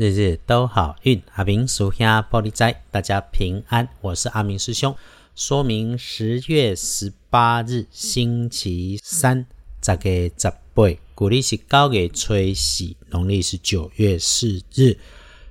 [0.00, 3.86] 日日都好运，阿明属下玻璃斋，大家平安。
[4.00, 4.96] 我是阿明师兄。
[5.36, 9.44] 说明十月十八日星期三，
[9.82, 10.84] 十个十八，
[11.14, 14.96] 古历是九月初四，农历是九月四日。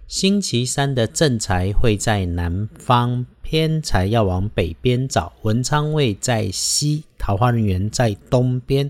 [0.07, 5.31] 星期三的正财会在南方，偏财要往北边找。
[5.44, 8.90] 文昌位在西，桃花人员在东边。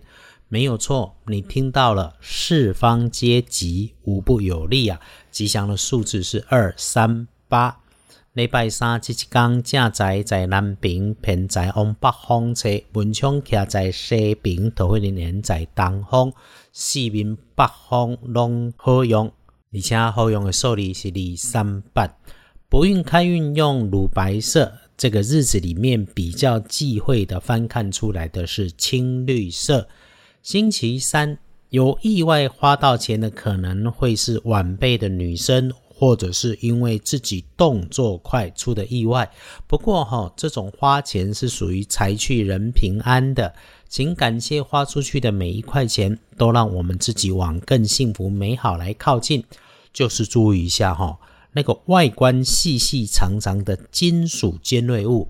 [0.52, 4.99] 没有错，你听到了，四方皆吉，无不有利啊！
[5.29, 7.81] 吉祥的数字是二三八。
[8.34, 16.34] 礼拜三这一天，正在在南边，偏在往北方侧，文昌徛在西边，桃花人在东方，
[16.73, 19.31] 四面八方拢好用，
[19.72, 22.11] 而且好用的数字是二三八。
[22.67, 29.88] 不运开运用乳白色，这个日子里面比较忌讳的，翻看出来的是青绿色。
[30.41, 31.38] 星期三
[31.70, 39.30] 有意外花到钱的，可能会是晚辈的女生，或者是因为自己动作快出的意外。
[39.67, 43.53] 不过哈，这种花钱是属于财去人平安的，
[43.88, 49.44] 请感谢花出去的每一块钱，都让我们自己往更幸福美好来靠近。
[49.92, 51.19] 就是注意一下哈，
[51.52, 55.27] 那个外观细细长长的金属尖锐物。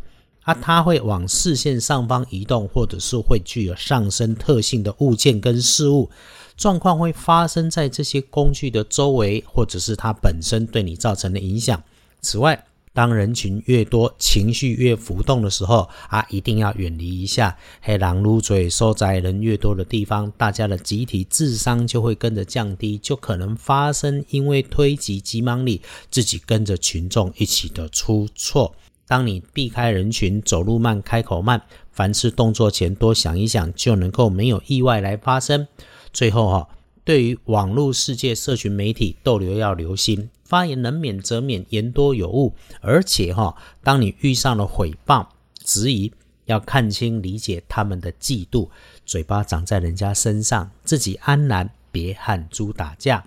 [0.50, 6.10] 啊，它会往视线上方移动，或者是会具有上升特性的物件跟事物，
[6.58, 11.80] 状况会发生在这些工具的周围，或者是它本身对你造成的影响。
[12.22, 17.56] 此外，当人群越多，情绪越浮动的时候，啊，一定要远离一下。
[17.84, 28.74] 黑狼撸嘴收窄人越多的地方，大家的集体智商就会跟着降低，就可能发生因为推挤急忙里，自己跟着群众一起的出错。
[29.10, 31.60] 当你避开人群，走路慢，开口慢，
[31.92, 35.68] 凡事动作前多想一想，就能够没有意外来发生。
[36.14, 36.70] 最后哈，
[37.04, 42.54] 对于网络世界、社群媒体逗留要留心，发言能免则免，言多有误。
[42.82, 45.26] 而且哈，当你遇上了诽谤、
[45.66, 46.14] 质疑，
[46.46, 48.70] 要看清理解他们的嫉妒，
[49.08, 53.26] 嘴巴长在人家身上，自己安然，别和猪打架。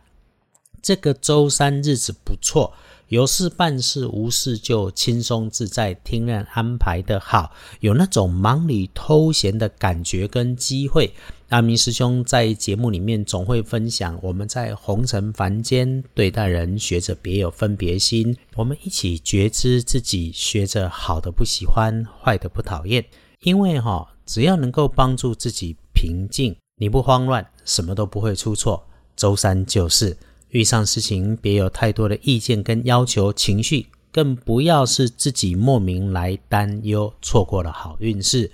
[0.81, 2.73] 这个周三日子不错。
[3.13, 11.13] 有事办事，无事就轻松自在，听任安排的好，有那种忙里偷闲的感觉跟机会。
[11.51, 23.05] 阿明师兄在节目里面总会分享，我们在红尘凡间对待人，学着别有分别心，我们一起觉知自己，学着好的不喜欢，坏的不讨厌。
[23.43, 28.83] 因为哈，只要能够帮助自己平静，你不慌乱，什么都不会出错。
[29.15, 30.17] 周三就是。
[30.53, 38.53] 遇上事情，别有太多的意见跟要求，情绪更不要是自己莫名来担忧，错过了好运势。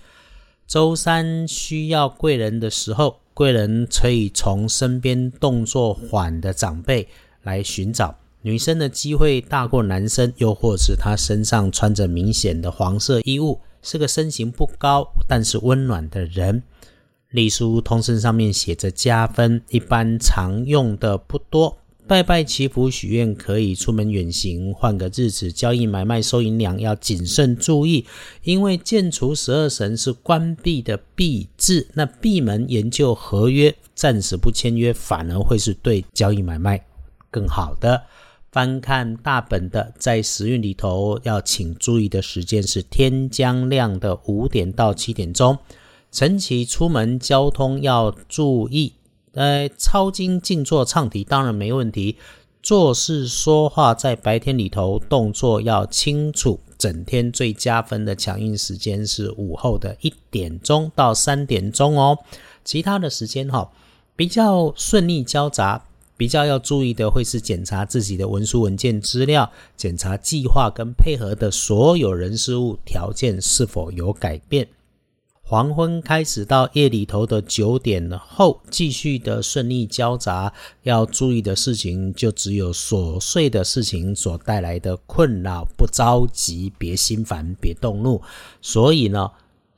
[0.68, 7.08] 周三需要贵人的时候，贵人可以从身边动作缓的长辈
[7.42, 8.16] 来寻找。
[8.42, 16.62] 女生的机会大过男生，又或是她身上穿着明显的黄色衣物，是个身形不高但是温暖的人。
[17.30, 21.76] 隶书通身上面写着加分，一般常用的不多。
[22.08, 28.06] 拜拜祈福许愿可以出门远行，换个日子交易买卖收银两要谨慎注意，
[28.44, 36.82] 因为建除十二神是关闭的闭字，那闭门研究合约，暂时不签约，反而会是对交易买卖
[37.30, 38.04] 更好的。
[38.50, 45.58] 翻看大本的，在时运里头要请注意的时间是天将亮的五点到七点钟，
[46.10, 48.94] 晨起出门交通要注意。
[49.38, 52.16] 呃，抄经、静坐、唱题当然没问题。
[52.60, 56.58] 做事说话在白天里头动作要清楚。
[56.76, 62.18] 整天最加分的强硬时间是午后的一点钟到三点钟哦。
[62.64, 63.70] 其他的时间哈，
[64.16, 65.84] 比较顺利交杂，
[66.16, 74.66] 比较要注意的会是检查自己的文书文件资料，检查计划跟配合的所有人事物条件是否有改变。
[75.50, 80.52] 黄昏开始到夜里头的九点后，继续的顺利交杂。
[80.82, 88.20] 要注意的事情就只有琐碎的事情所带来的困扰，不着急，别心烦，别动怒。
[88.60, 89.30] 所以呢，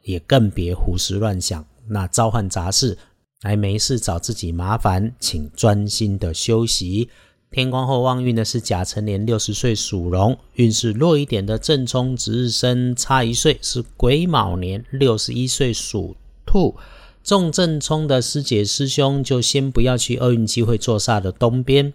[0.03, 2.99] 也更别胡思乱想，那召唤杂事，
[3.43, 7.09] 来没事找自己麻烦，请专心的休息。
[7.52, 16.14] 天光后旺运的是甲辰年六十岁属龙，运势弱一点的正冲值日生差一岁是癸卯年六十一岁属
[16.47, 16.76] 兔。
[17.25, 21.93] 重正冲的师姐师兄就先不要去厄运机会坐煞的东边。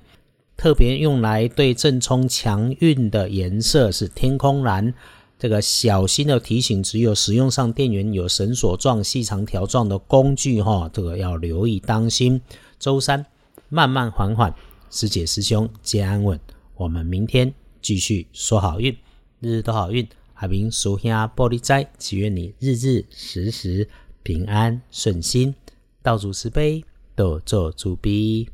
[0.57, 4.93] 特别用来对正冲强运的颜色是天空蓝。
[5.39, 12.41] 这个小心的提醒，只有使用上电源有绳索状、细长条状的工具哈，这个要留意当心。
[12.77, 13.25] 周三
[13.69, 14.53] 慢慢缓缓。
[14.89, 16.39] 师姐师兄皆安稳，
[16.75, 18.95] 我们明天继续说好运，
[19.39, 20.07] 日日都好运。
[20.35, 23.87] 阿明叔兄玻璃斋，祈愿你日日时时
[24.21, 25.55] 平安顺心，
[26.01, 26.83] 道主慈悲，
[27.15, 28.49] 多做主逼。